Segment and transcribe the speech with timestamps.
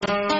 [0.00, 0.37] 大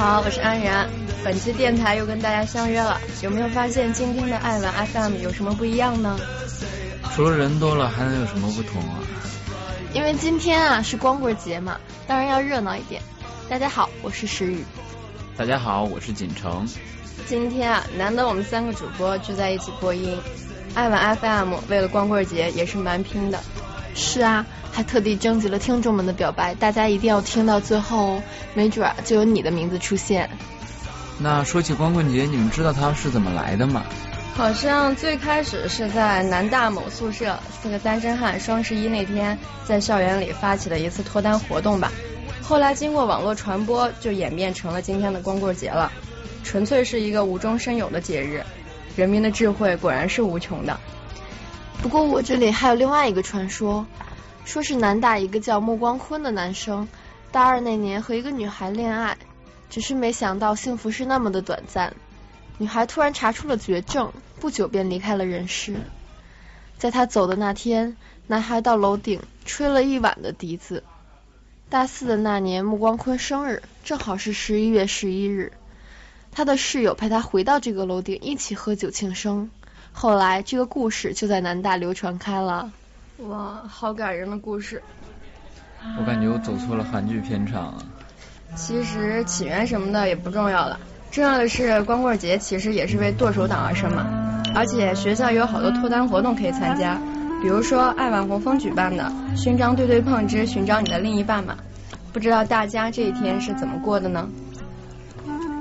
[0.00, 0.88] 好，我是安然。
[1.22, 6.18] 本期电台又跟大家相约了，有没有发现今天的爱晚 FM 有什么不一样呢？
[7.14, 8.96] 除了人多了，还能有什么不同啊？
[9.92, 13.02] 因为今天啊是光棍节嘛，当然要热闹一点。
[13.46, 14.64] 大家好，我是石宇。
[15.36, 16.66] 大家好，我是锦城。
[17.26, 20.18] 今天啊，难得我们三个主播聚在一起播音，
[20.72, 23.38] 爱晚 FM 为了光棍节也是蛮拼的。
[23.94, 24.46] 是啊。
[24.72, 28.22] 还特地征集了听众们的表白，大家一定要听到最后，
[28.54, 30.30] 没准儿就有你的名字出现。
[31.18, 33.84] 那说起光棍节，你们知道它是怎么来的吗？
[34.36, 41.90] 好像最开始是在南大某宿舍，四个单身汉双十一那天在校园里发起的一次脱单活动吧。
[42.40, 45.90] 后来经过网络传播，就演变成了今天的光棍节了。
[46.44, 48.40] 纯粹是一个无中生有的节日，
[48.94, 50.78] 人民的智慧果然是无穷的。
[51.82, 53.86] 不过我这里还有另外一个传说。
[54.44, 56.88] 说是南大一个叫穆光坤的男生，
[57.30, 59.16] 大二那年和一个女孩恋爱，
[59.68, 61.94] 只是没想到幸福是那么的短暂。
[62.58, 65.76] 女孩突然查出了绝症，不久便离开了人世。
[66.78, 70.82] 在他走的那天，男孩到楼顶吹了一晚的笛子。
[71.68, 75.52] 大四的那年，穆光坤生日正好是十一月十一日，
[76.32, 79.50] 他的室友陪他回到这个楼顶一起喝酒庆生。
[79.92, 82.70] 后来，这个故事就在南大流传开了。
[83.18, 84.82] 哇，好感人的故事！
[85.98, 87.78] 我感觉我走错了韩剧片场啊。
[88.56, 90.80] 其实起源什么的也不重要了，
[91.10, 94.42] 重要的是光棍节其实也是为剁手党而生嘛。
[94.54, 96.98] 而且学校有好多脱单活动可以参加，
[97.42, 101.56] 比如说爱晚红枫举办的“勋章对对碰之寻找你的另一半”嘛。
[102.12, 104.28] 不知道大家这一天是怎么过的呢？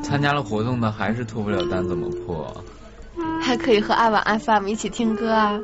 [0.02, 2.64] 参加了活动的还是脱不了单，怎么破？
[3.42, 5.60] 还可以和爱晚 FM 一起听歌啊。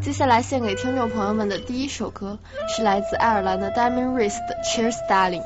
[0.00, 2.38] 接下来献给听众朋友们的第一首歌
[2.68, 5.42] 是来自爱尔兰的 Diamond Race 的 Cheers Darling。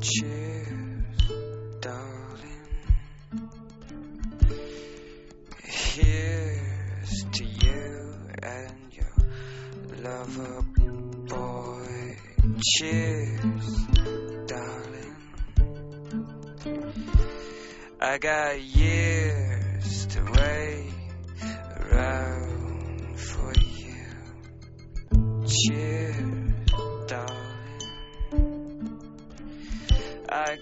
[0.00, 1.32] Cheers,
[1.80, 2.70] darling.
[5.64, 9.14] Here's to you and your
[10.02, 10.62] lover
[11.26, 12.16] boy.
[12.78, 13.86] Cheers,
[14.46, 15.16] darling.
[18.00, 19.45] I got years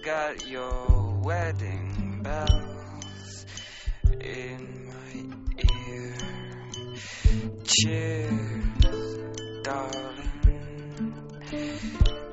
[0.05, 3.47] got your wedding bells
[4.21, 6.15] in my ear.
[7.65, 9.19] Cheers,
[9.63, 11.15] darling.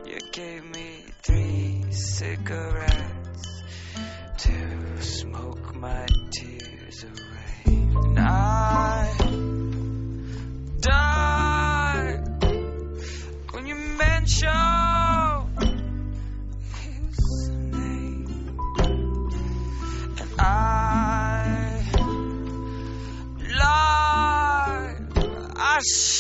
[0.05, 3.63] You gave me three cigarettes
[4.39, 6.05] to smoke my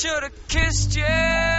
[0.01, 1.50] should've kissed you.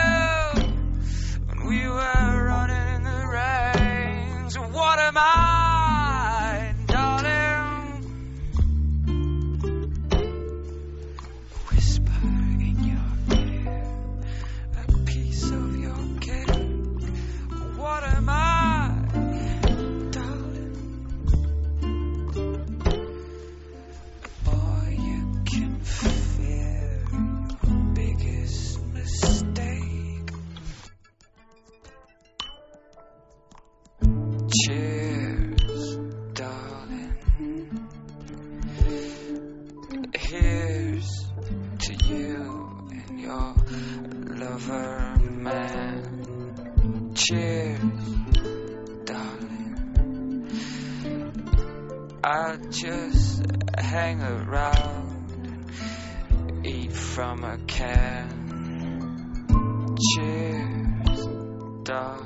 [61.93, 62.25] dog.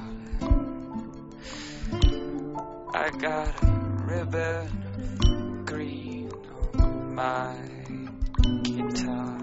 [2.95, 3.71] I got a
[4.11, 6.31] ribbon green
[6.79, 7.57] on my
[8.63, 9.39] guitar.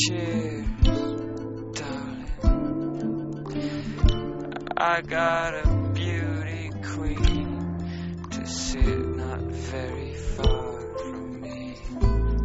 [0.00, 0.66] Cheers,
[1.78, 2.36] darling.
[4.76, 9.42] I got a beauty queen to sit not
[9.72, 11.76] very far from me.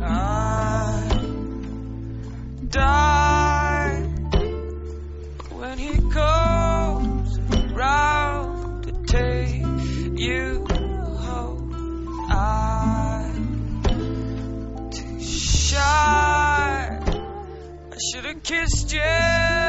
[0.01, 1.10] I
[2.69, 3.08] die.
[18.44, 19.69] Kissed you.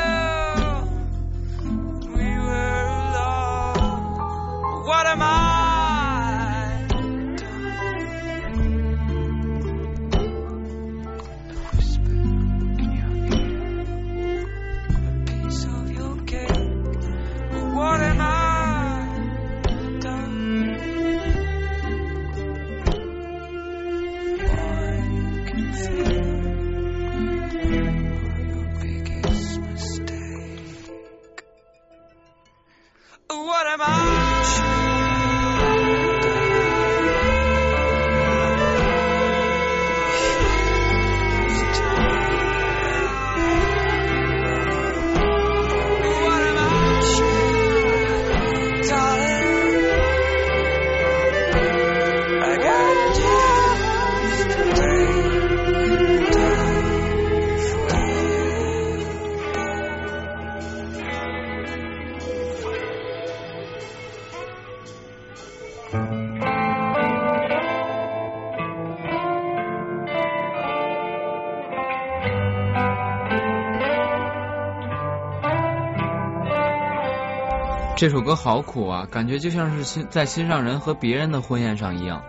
[78.01, 82.25] 这首歌好苦啊，感觉就像是心在心上人和别人的婚宴上一样，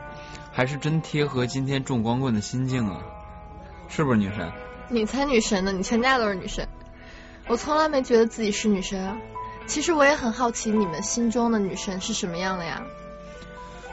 [0.51, 2.97] 还是真贴合今天种光棍的心境啊，
[3.88, 4.51] 是不是女神？
[4.89, 6.68] 你才女神呢，你全家都是女神。
[7.47, 9.15] 我从来没觉得自己是女神啊。
[9.65, 12.81] 其实我也很好奇，你们心中的女神是什么样的呀？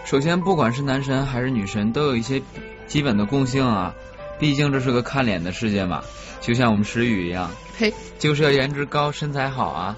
[0.05, 2.43] 首先，不管是男神还是女神，都有一些
[2.89, 3.95] 基本的共性啊，
[4.41, 6.03] 毕竟这是个看脸的世界嘛，
[6.41, 7.95] 就像我们石宇一样，嘿！
[8.19, 9.97] 就是要颜值高、身材好啊，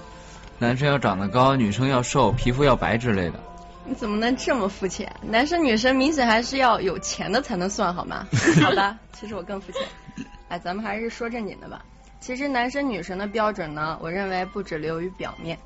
[0.61, 3.39] 男生要长得高，女生要瘦，皮肤要白之类的。
[3.83, 5.11] 你怎么能这么肤浅？
[5.23, 8.27] 男生女生明显还是要有钱的才能算好吗？
[8.61, 9.81] 好吧，其实我更肤浅。
[10.49, 11.83] 哎，咱们还是说正经的吧。
[12.19, 15.57] 其实男生女生的标准呢，我认为不只流于表面，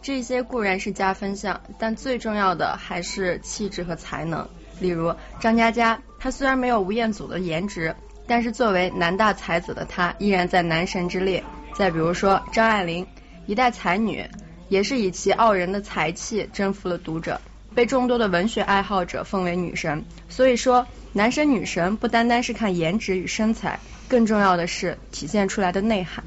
[0.00, 4.48] 这些固然是加分项，但最重要的还是气质和才能。
[4.78, 7.92] 例如张嘉佳，她虽然没有吴彦祖的颜值，
[8.28, 11.42] 但是作为男大才子的她，依然在男神之列。
[11.74, 13.04] 再比如说张爱玲，
[13.46, 14.24] 一代才女，
[14.68, 17.40] 也是以其傲人的才气征服了读者。
[17.74, 26.22] 被众多的文学爱好者奉为女神，所以说男神女神不单单是看颜值与身材，更重要的是体现出来的内涵。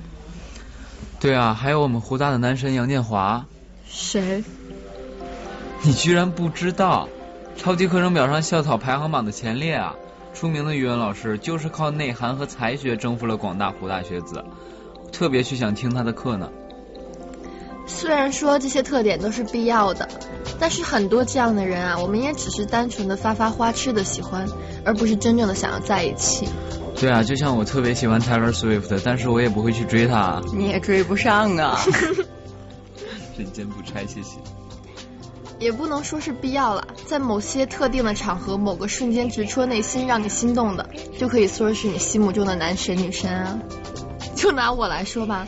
[1.19, 3.45] 对啊，还有我们湖大的男神杨建华，
[3.87, 4.43] 谁？
[5.83, 7.07] 你居然不知道？
[7.55, 9.95] 超级课程表上校草排行榜的前列啊！
[10.33, 14.43] 出名的语文老师就是靠内涵和才学征服了广大湖大学子，
[15.11, 16.51] 特别去想听他的课呢。
[17.87, 20.07] 虽然说这些特点都是必要的，
[20.59, 24.47] 但是很多这样的人啊，我们也只是单纯的发发花痴的喜欢，
[24.85, 26.47] 而不是真正的想要在一起。
[26.99, 30.41] 对啊，就像我特别喜欢 Taylor Swift，但是我也不会去追她。
[30.53, 31.79] 你也追不上啊！
[33.37, 34.37] 人间不拆，谢谢。
[35.59, 40.87] 也不能说是必要了，在某些特定的场合，某个瞬间直戳内心，让你心动的，
[41.19, 43.59] 就可以说是你心目中的男神女神啊。
[44.35, 45.47] 就拿我来说吧，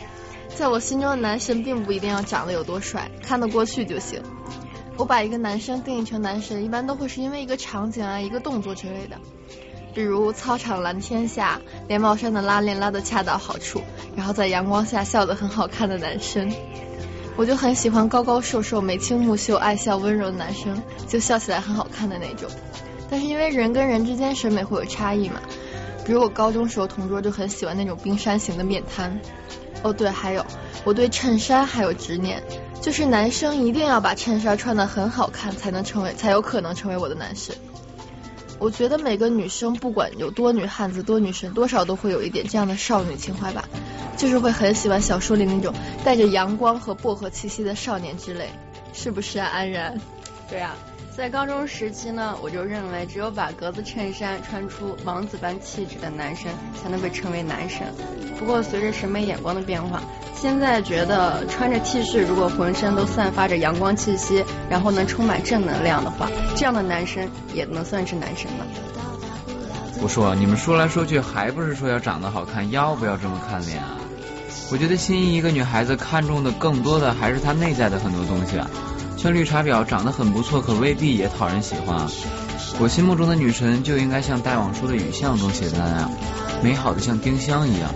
[0.60, 4.22] 在我心中的男神并不一定要长得有多帅，看得过去就行。
[4.98, 9.16] 我把一个男生定义成男神，一般都会是因为一个场景啊、一个动作之类的，
[9.94, 13.80] 比如操场蓝天下，连帽衫的拉链拉得恰到好处，
[14.14, 16.52] 然后在阳光下笑得很好看的男生。
[17.38, 22.50] 我就很喜欢高高瘦瘦、眉清目秀、爱笑温柔的男生，就笑起来很好看的那种。
[23.08, 25.40] 但是因为人跟人之间审美会有差异嘛，
[26.04, 29.18] 比如我高中时候同桌就很喜欢那种冰山型的面瘫。
[29.82, 30.44] 哦对，还有
[30.84, 32.42] 我对衬衫还有执念，
[32.80, 37.54] 就是男生一定要把衬衫穿得很好看，才能成为才有可能成为我的男神。
[38.58, 43.64] 我觉得每个女生不管有多女汉子多女神，多少都会有一点这样的少女情怀吧，
[44.18, 45.72] 就是会很喜欢小说里那种
[46.04, 48.50] 带着阳光和薄荷气息的少年之类，
[48.92, 49.98] 是不是啊，安然？
[50.50, 50.76] 对啊，
[51.16, 56.50] 在高中时期呢，我就认为只有把格子衬衫穿出王子般气质的男生
[56.80, 57.92] 才能被称为男神。
[58.38, 60.02] 不过随着审美眼光的变化，
[60.34, 68.64] 现在觉得穿着 T 恤如果浑身都散发着阳光气息，然后能充满正能量的话，这样的男生也能算是男神吧。
[70.00, 73.98] 不说，你们说来说去还不是说要长得好看，要不要这么看脸啊？
[74.72, 78.70] 我觉得心仪一个女孩子看重的更多的还是她内在的很多东西啊，
[79.20, 82.06] 像绿茶婊长得很不错，可未必也讨人喜欢。
[82.78, 86.10] 我心目中的女神就应该像大望舒的雨巷中写的那样，
[86.62, 87.90] 美好的像丁香一样。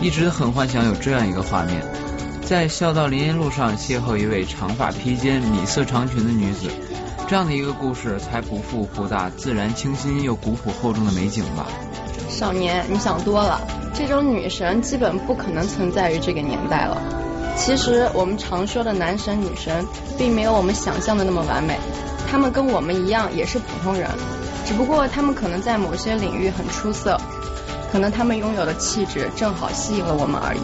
[0.00, 1.82] 一直很幻想有这样一个画面，
[2.40, 6.70] 在孝道林荫路上邂逅一位长发披肩、米色长裙的女子，
[7.28, 11.66] 这样的一个故事才不负湖大自然清新又古朴厚重的美景吧。
[12.30, 13.60] 少年，你想多了，
[13.92, 16.96] 这种女神基本不可能存在于这个年代了。
[17.60, 19.86] 其实我们常说的男神女神
[20.16, 21.78] 并没有我们想象的那么完美
[22.26, 24.08] 他们跟我们一样也是普通人
[24.64, 27.20] 只不过他们可能在某些领域很出色
[27.92, 30.60] 可能他们拥有的气质正好吸引了我们而已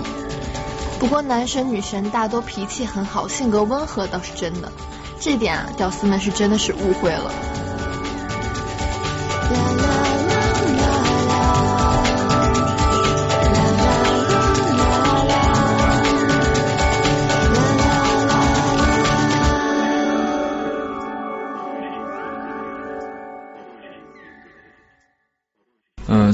[0.98, 4.72] 不过男神女神大多脾气很好性格温和倒是真的
[5.20, 7.30] 这点啊屌丝们是真的是误会了。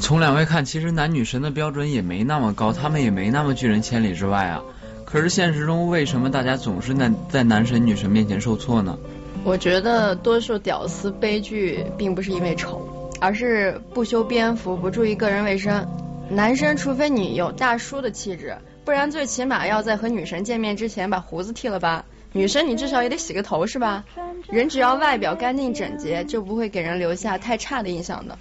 [0.02, 4.60] 从两位看其实男女神的标准也没那么高他们也没那么拒人千里之外啊。
[5.04, 8.98] 可是现实中为什么大家总是在在男神女神面前受挫呢？
[9.44, 15.86] 我觉得多数屌丝悲剧并不是因为丑而是不修边幅不注意个人卫生。
[16.28, 22.04] 男生除非你有大叔的气质不然最起码要在和女神见面之前把胡子剃了吧。
[22.32, 24.04] 女生你至少也得洗个头是吧？
[24.50, 28.36] 人只要外表干净整洁就不会给人留下太差的印象的。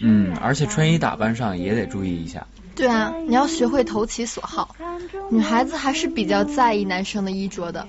[0.00, 2.46] 嗯而且穿衣打扮上也得注意一下。
[2.74, 4.74] 对啊你要学会投其所好。
[5.30, 7.86] 女孩子还是比较在意男生的衣着的。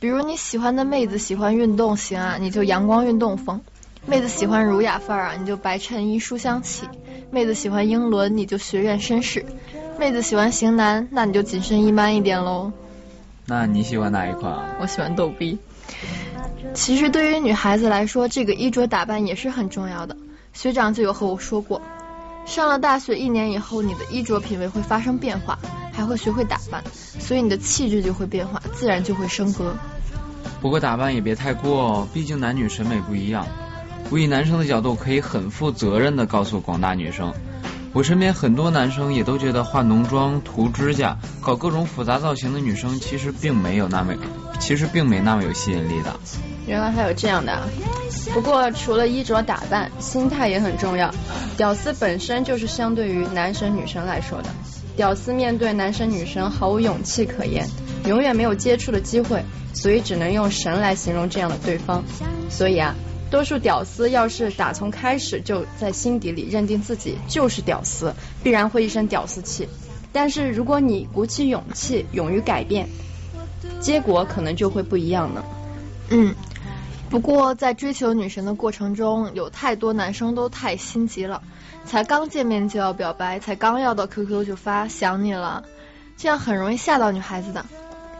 [0.00, 3.60] 比如你喜欢的妹子喜欢运动型啊你就阳光运动风。
[4.06, 6.86] 妹子喜欢儒雅范儿啊你就白衬衣书香气。
[7.30, 9.44] 妹子喜欢英伦你就学院绅士。
[9.98, 12.72] 妹子喜欢型男那你就紧身衣般一点喽。
[13.46, 14.76] 那你喜欢哪一款啊？
[14.80, 15.58] 我喜欢逗逼。
[16.74, 20.16] 其实对于女孩子来说这个衣着打扮也是很重要的。
[20.58, 21.80] 学长就有和我说过
[22.44, 25.56] 上了大学一年以后你的衣着品味会发生变化
[25.92, 29.72] 还会学会打扮所以你的气质就会变化自然就会升格。
[30.60, 33.46] 不过打扮也别太过哦毕竟男女审美不一样。
[34.10, 37.32] 我以男生的角度可以很负责任的告诉广大女生。
[37.92, 44.12] 我身边很多男生也都觉得化浓妆涂指甲搞各种复杂造型的女生其实并没有那么
[44.58, 46.18] 其实并没那么有吸引力的。
[46.66, 47.68] 原来还有这样的啊。
[48.32, 51.12] 不过除了衣着打扮心态也很重要。
[51.56, 54.48] 屌丝本身就是相对于男神女神来说的。
[54.96, 57.66] 屌丝面对男神女神毫无勇气可言
[58.06, 62.04] 永远没有接触的机会所以只能用神来形容这样的对方。
[62.48, 62.94] 所以啊
[63.30, 69.68] 多数屌丝要是打从开始就在心底里认定自己就是屌丝必然会一身屌丝气。
[70.12, 72.88] 但是如果你鼓起勇气勇于改变
[73.80, 75.44] 结果可能就会不一样呢。
[76.10, 76.34] 嗯，
[77.10, 81.42] 不过在追求女神的过程中，有太多男生都太心急了，
[81.84, 85.64] 才刚见面就要表白，才刚要到 QQ 就发想你了，
[86.16, 87.64] 这样很容易吓到女孩子的。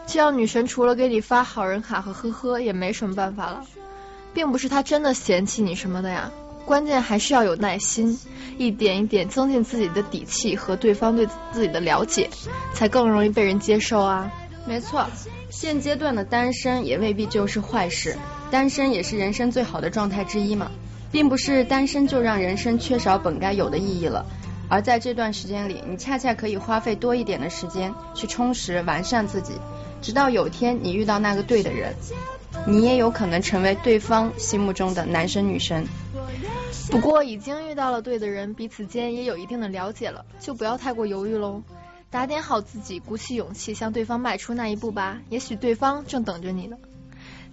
[0.07, 3.63] 这样女神除了给你发好人卡和呵呵，也没什么办法了，
[4.33, 6.31] 并不是她真的嫌弃你什么的呀，
[6.65, 8.19] 关键还是要有耐心，
[8.57, 12.31] 一点一点增进自己的底气和对方对自己的了解，
[12.73, 14.31] 才更容易被人接受啊。
[14.69, 15.07] 没错
[15.49, 18.19] 现阶段的单身也未必就是坏事
[18.51, 20.71] 单身也是人生最好的状态之一嘛
[21.11, 24.27] 并不是单身就让人生缺少本该有的意义了。
[24.69, 29.55] 而在这段时间里你恰恰可以花费多一点的时间去充实完善自己
[30.03, 31.95] 直到有天你遇到那个对的人
[32.67, 35.87] 你也有可能成为对方心目中的男神女神
[36.91, 41.63] 不过已经遇到了对的人彼此间也有一定的了解了就不要太过犹豫喽
[42.11, 45.19] 打点好自己鼓起勇气向对方迈出那一步吧。
[45.29, 46.77] 也许对方正等着你呢。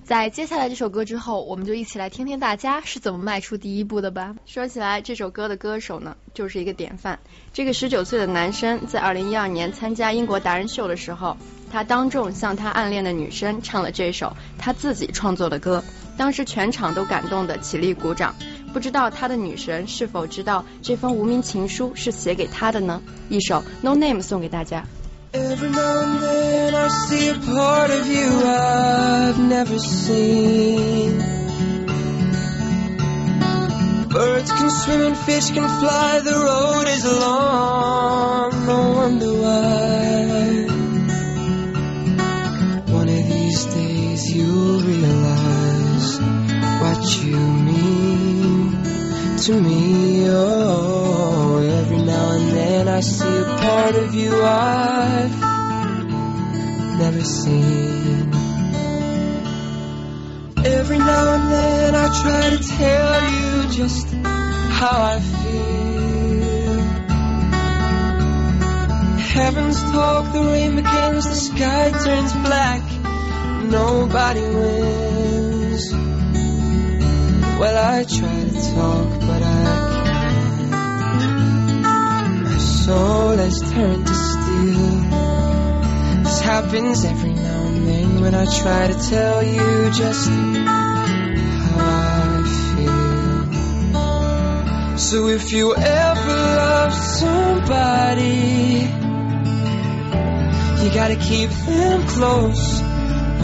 [0.03, 4.35] 在接下来这首歌之后我们就一起来听听大家是怎么迈出第一步的吧。
[4.45, 7.19] 说起来这首歌的歌手呢就是一个典范。
[7.53, 11.35] 这个十九岁的男生在二零一二年参加英国达人秀的时候
[11.71, 15.83] 他当众向他暗恋的女生唱了这首他自己创作的歌。
[16.17, 18.33] 当时全场都感动得起立鼓掌。
[18.75, 23.01] 不知道他的女神是否知道这封无名情书是写给他的呢？
[23.29, 24.84] 一首《No Name》送给大家。
[25.32, 31.24] Every now and then I see a part of you I've never seen.
[34.10, 40.67] Birds can swim and fish can fly, the road is long, no wonder why.
[42.91, 46.20] One of these days you'll realize
[46.82, 48.04] what you mean
[49.45, 50.25] to me.
[50.27, 55.39] Oh, every now and then I see a part of you I've
[56.97, 58.33] never seen.
[60.65, 64.07] Every now and then I try to tell you just
[64.79, 66.81] how I feel.
[69.35, 72.81] Heavens talk, the rain begins, the sky turns black.
[73.69, 75.44] Nobody wins.
[77.57, 80.71] Well, I try to talk, but I can't.
[82.43, 85.00] My soul has turned to steel.
[86.24, 92.43] This happens every now and then when I try to tell you just how I
[92.75, 93.45] feel.
[94.97, 98.89] So if you ever love somebody,
[100.83, 102.81] you gotta keep them close.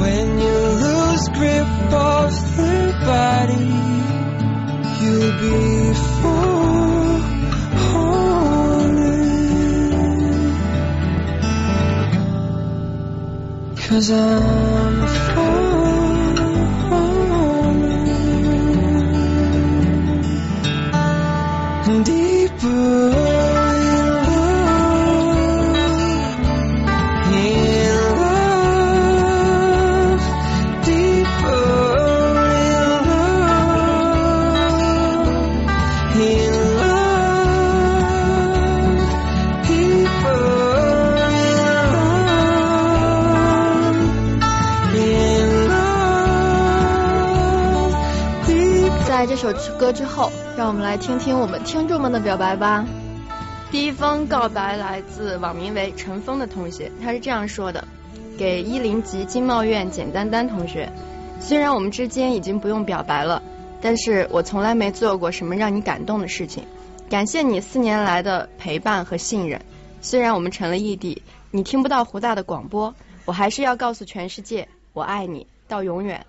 [0.02, 4.01] When you lose grip of their body,
[5.02, 6.62] you'll be falling.
[13.88, 15.61] Cause I'm falling
[49.42, 52.86] 首歌之后，让我们来听听我们听众们的表白吧。
[53.72, 57.84] 第一封告白来自网名为陈峰的同学，他是这样说的：
[58.38, 60.94] 给一零级经贸院简丹丹同学，
[61.40, 63.42] 虽然我们之间已经不用表白了，
[63.82, 66.64] 但是我从来没做过什么让你感动的事情。
[67.10, 69.60] 感谢你四年来的陪伴和信任。
[70.02, 72.94] 虽然我们成了异地，你听不到湖大的广播，
[73.26, 76.28] 我还是要告诉全世界，我爱你到永远。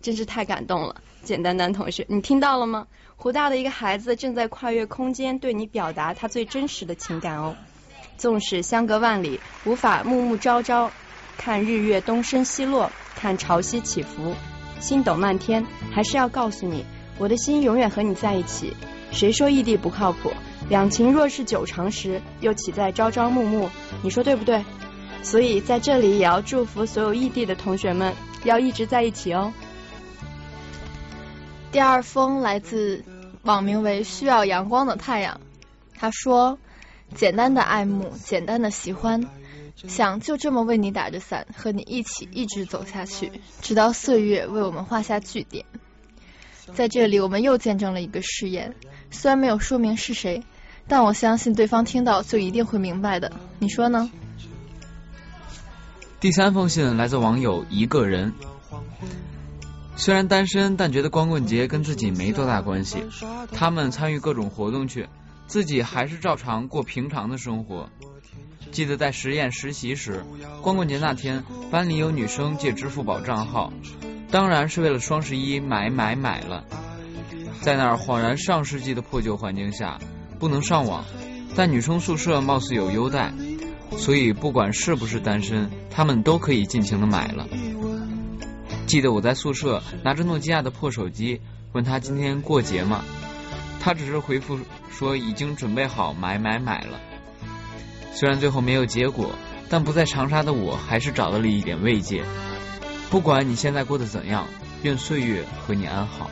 [0.00, 2.86] 真是太感动了，简丹丹同学，你听到了吗？
[3.16, 7.56] 湖大的一个孩子正在跨越空间对你表达他最真实的情感哦。
[8.16, 10.90] 纵使相隔万里，无法暮暮朝朝，
[11.36, 14.34] 看日月东升西落，看潮汐起伏，
[14.78, 16.84] 星斗漫天，还是要告诉你，
[17.18, 18.74] 我的心永远和你在一起。
[19.10, 20.32] 谁说异地不靠谱？
[20.68, 23.68] 两情若是久长时，又岂在朝朝暮暮？
[24.02, 24.64] 你说对不对？
[25.22, 29.52] 所以在这里也要祝福所有异地的同学们，要一直在一起哦。
[31.76, 33.04] 第二封来自
[33.42, 35.42] 网名为“需要阳光的太阳”，
[35.94, 36.58] 他说
[37.14, 39.22] ：“简单的爱慕，简单的喜欢，
[39.86, 45.66] 想就这么为你打着伞，和你一起一直走下去，直到岁月为我们画下句点。”
[46.72, 48.74] 在这里，我们又见证了一个誓言，
[49.10, 50.44] 虽然没有说明是谁，
[50.88, 53.30] 但我相信对方听到就一定会明白的。
[53.58, 54.10] 你说呢？
[56.20, 58.32] 第三封信来自网友一个人，
[59.96, 62.98] 虽然单身，但觉得光棍节跟自己没多大关系。
[63.52, 65.08] 他们参与各种活动去，
[65.46, 67.88] 自己还是照常过平常的生活。
[68.70, 70.24] 记得在实验实习时，
[70.60, 73.72] 光棍节那天，班里有女生借支付宝账号，
[74.30, 76.64] 当然是为了双十一买买买了。
[77.62, 79.98] 在那儿恍然上世纪的破旧环境下，
[80.38, 81.04] 不能上网，
[81.56, 83.32] 但女生宿舍貌似有优待。
[83.96, 87.46] 所以不管是不是单身，他们都可以尽情的买了。
[88.86, 91.40] 记得我在宿舍拿着诺基亚的破手机，
[91.72, 93.04] 问他今天过节吗？
[93.80, 94.58] 他只是回复
[94.90, 97.00] 说已经准备好买买买了。
[98.12, 99.34] 虽然最后没有结果，
[99.68, 102.24] 但不在长沙的我还是找到了一点慰藉。
[103.10, 104.46] 不管你现在过得怎样，
[104.82, 106.30] 愿岁月和你安好。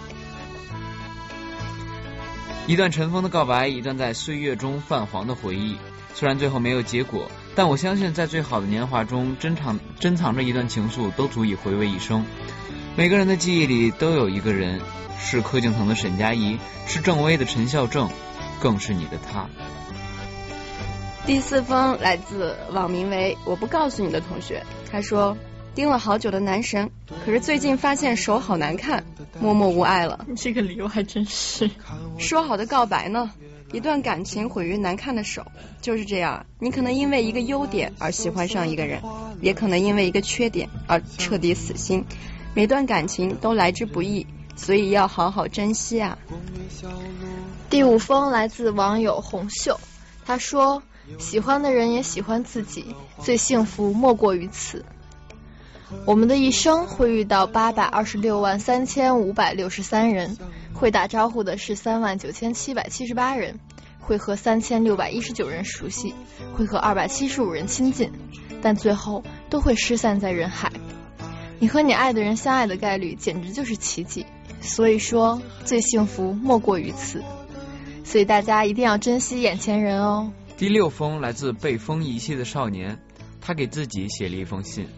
[2.67, 5.77] 一段尘封的告白，一段在岁月中泛黄的回忆。
[6.14, 12.25] 虽然最后没有结果，但我相信在最好的年华中珍藏珍藏着一段情愫，都足以回味一生。
[12.97, 14.81] 每个人的记忆里都有一个人，
[15.19, 18.09] 是柯敬腾的沈佳宜，是郑微的陈孝正，
[18.61, 19.49] 更是你的他。
[21.27, 25.37] 第四封来自网名为“我不告诉你”的同学，他说
[25.75, 26.90] 盯了好久的男神，
[27.25, 29.05] 可是最近发现手好难看，
[29.40, 30.27] 默默无爱了。
[30.37, 31.71] 这个理由还真是。
[32.19, 33.31] 说好的告白呢？
[33.74, 35.44] 一段感情毁于难看的手，
[35.82, 36.46] 就是这样。
[36.60, 39.02] 你可能因为一个优点而喜欢上一个人，
[39.40, 42.04] 也可能因为一个缺点而彻底死心。
[42.54, 46.16] 每段感情都来之不易，所以要好好珍惜啊。
[47.68, 49.80] 第五封来自网友红袖，
[50.24, 50.84] 他说
[51.18, 54.84] ：“喜欢的人也喜欢自己，最幸福莫过于此。
[56.06, 60.38] 我们的一生会遇到八百二十六万三千五百六十三人。”
[60.74, 63.58] 会打招呼的是三万九千七百七十八人，
[64.00, 66.12] 会和三千六百一十九人熟悉，
[66.54, 68.10] 会和二百七十五人亲近，
[68.60, 70.70] 但最后都会失散在人海。
[71.60, 74.26] 你和你爱的人相爱的概率简直就是奇迹。
[74.60, 77.22] 所以说，最幸福莫过于此。
[78.02, 80.32] 所以大家一定要珍惜眼前人哦。
[80.56, 82.98] 第六封来自被风遗弃的少年，
[83.40, 84.88] 他给自己写了一封信。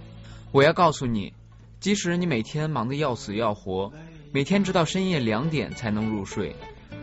[0.52, 1.32] 我要告诉你，
[1.80, 3.92] 即使你每天忙得要死要活，
[4.37, 6.55] 每天直到深夜两点才能入睡，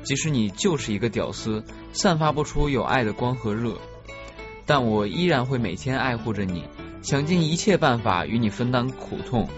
[0.04, 3.76] 即使你就是一个屌丝，散发不出有爱的光和热，
[4.67, 6.63] 但我依然会每天爱护着你，
[7.02, 9.50] 想尽一切办法与你分担苦痛。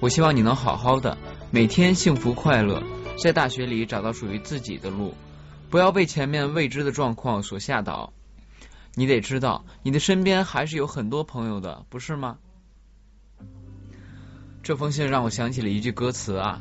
[0.00, 1.16] 我希望你能好好的，
[1.50, 2.82] 每天幸福快乐，
[3.16, 5.14] 在大学里找到属于自己的路。
[5.70, 8.12] 不要被前面未知的状况所吓倒，
[8.94, 12.36] 你得知道，你的身边还是有很多朋友的，不是吗？
[14.62, 16.60] 这封信让我想起了一句歌词啊，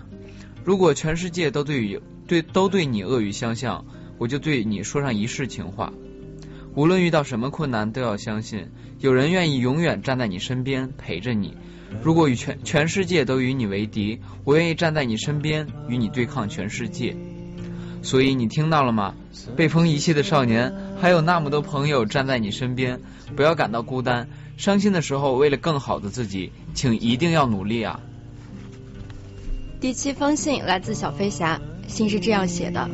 [0.70, 3.86] 如果全世界都对于对都对你恶语相向，
[4.20, 5.92] 我就对你说上一世情话。
[6.76, 8.68] 无论遇到什么困难，都要相信
[9.00, 11.58] 有人愿意永远站在你身边陪着你。
[12.04, 17.18] 如果与全全世界都与你为敌，我愿意站在你身边与你对抗全世界。
[18.04, 19.16] 所以你听到了吗？
[19.56, 23.02] 被风遗弃的少年，还有那么多朋友站在你身边，
[23.36, 24.30] 不要感到孤单。
[24.56, 28.02] 伤心的时候，为了更好的自己，请一定要努力啊！
[29.82, 32.90] 第七封信来自小飞侠，信是这样写的：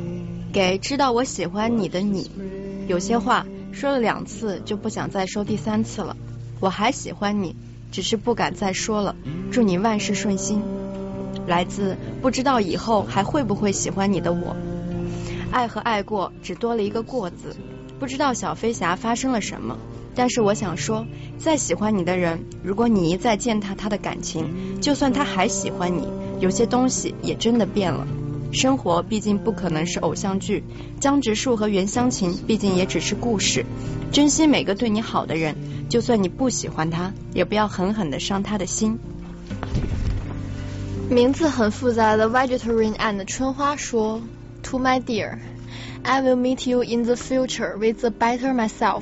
[0.53, 2.29] 给知道我喜欢你的你，
[2.87, 6.15] 有些话说了两次就不想再说第三次了。
[6.59, 7.55] 我还喜欢你，
[7.91, 9.15] 只是不敢再说了。
[9.51, 10.61] 祝你万事顺心。
[11.47, 14.55] 来自不知道以后还会不会喜欢你的我。
[15.49, 17.55] 爱和爱过只多了一个过字，
[17.99, 19.79] 不知道小飞侠发生了什么。
[20.13, 21.07] 但是我想说，
[21.39, 26.07] 再喜欢你的人，如果你一再践踏他的感情，就算他还喜欢你，
[26.45, 28.05] 有些东西也真的变了。
[28.51, 30.63] 生活毕竟不可能是偶像剧，
[30.99, 33.65] 江直树和袁湘琴毕竟也只是故事。
[34.11, 35.55] 珍惜每个对你好的人，
[35.89, 38.99] 就算你不喜欢他，也不要狠狠的伤他的心。
[41.09, 44.21] 名字很复杂的 Vegetarian and 春花说。
[44.65, 45.39] To my dear,
[46.03, 49.01] I will meet you in the future with a better myself,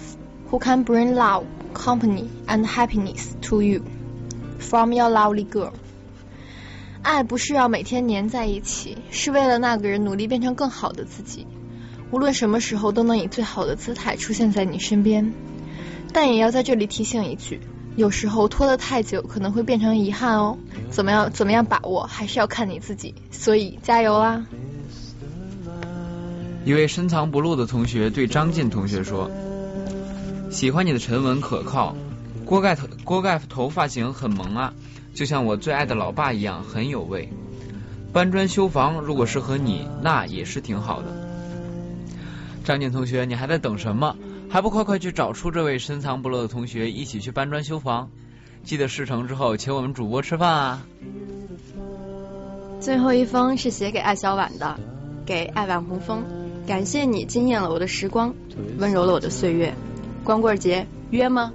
[0.49, 3.81] who can bring love, company, and happiness to you.
[4.59, 5.73] From your lovely girl.
[7.03, 11.45] 爱不是要每天黏在一起，是为了那个人努力变成更好的自己。
[12.11, 15.33] 无论什么时候都能以最好的姿态出现在你身边。
[16.13, 17.59] 但也要在这里提醒一句，
[17.95, 20.57] 有时候拖得太久可能会变成遗憾哦。
[20.89, 23.13] 怎么样怎么样把握，还是要看你自己。
[23.31, 24.45] 所以加油啦！
[26.63, 29.29] 一位深藏不露的同学对张晋同学说
[30.49, 31.95] ：“喜欢你的沉稳可靠，
[32.45, 34.73] 锅盖头锅盖头发型很萌啊，
[35.13, 37.29] 就像我最爱的老爸一样很有味。
[38.11, 41.07] 搬砖修房如果是和你，那也是挺好的。”
[42.63, 44.15] 张晋同学，你还在等什么？
[44.49, 48.09] 还不快快去找出这位深藏不露的同学，一起去搬砖修房？
[48.63, 50.85] 记得事成之后请我们主播吃饭啊！
[52.79, 54.79] 最后一封是写给艾小婉的，
[55.25, 56.23] 给艾婉红枫。
[56.65, 58.33] 感谢你惊艳了我的时光，
[58.77, 59.73] 温柔了我的岁月。
[60.23, 61.51] 光棍节约吗？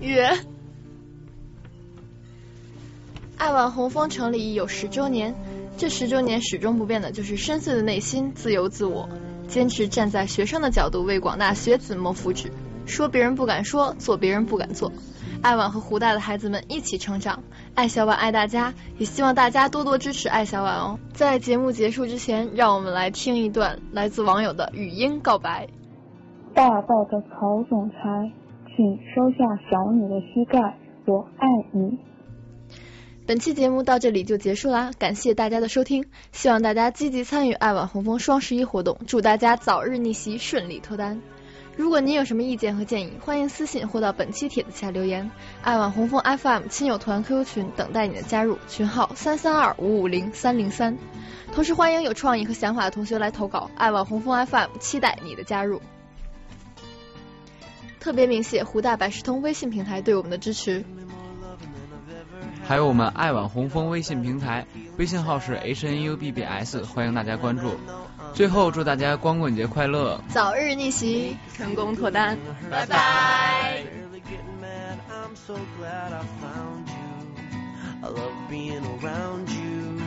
[0.00, 0.36] 约。
[3.42, 5.34] 爱晚红枫成立已有十周年，
[5.76, 9.08] 这十周年始终不变的就是深邃的内心，自由自我，
[9.48, 12.52] 坚持站在学生的角度为广大学子谋福祉，
[12.86, 14.92] 说别人不敢说，做别人不敢做。
[15.42, 17.42] 爱晚和湖大的孩子们一起成长，
[17.74, 21.00] 爱小婉爱大家，也希望大家多多支持爱小婉哦。
[21.12, 25.66] 在节目结束之前，让我们来听一段来自网友的语音告白。
[26.54, 27.96] 大大的曹总裁，
[28.68, 31.98] 请收下小女的膝盖，我爱你。
[33.24, 41.22] 本期节目到这里就结束啦，感谢大家的收听，希望大家积极参与爱晚红枫双十一活动，祝大家早日逆袭，顺利脱单。
[41.76, 45.30] 如果您有什么意见和建议，欢迎私信或到本期帖子下留言。
[45.62, 50.98] 爱晚红枫 FM 亲友团 QQ 群等待你的加入，群号三三二五五零三零三。
[51.54, 55.80] 同时欢迎有创意和想法的同学来投稿，爱晚红枫 FM 期待你的加入。
[58.00, 60.84] 特别鸣谢湖大百事通微信平台对我们的支持，
[62.66, 67.78] 还有我们爱晚红枫微信平台，微信号是 h n u b b s，欢迎大家关注。
[68.32, 72.38] 最后祝大家光棍节快乐，早日逆袭，成功脱单，
[72.70, 73.82] 拜拜。
[75.10, 76.94] I'm so glad I found you.
[78.02, 80.00] I love being around you.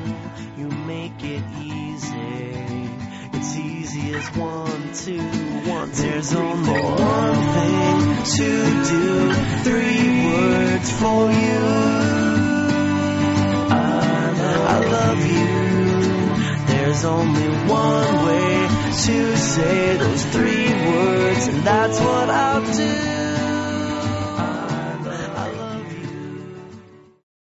[0.57, 2.53] You make it easy.
[3.33, 5.21] It's easy as one, two,
[5.69, 8.49] one, two, There's only one thing to
[8.83, 9.33] do.
[9.63, 12.24] Three words for you.
[14.67, 16.65] I, love you.
[16.65, 18.67] There's only one way
[19.05, 23.14] to say those three words, and that's what I'll do.